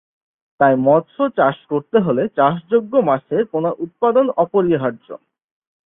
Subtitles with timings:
[0.59, 5.07] তাই মৎস্য চাষ করতে হলে চাষযোগ্য মাছের পোনা উৎপাদন অপরিহার্য।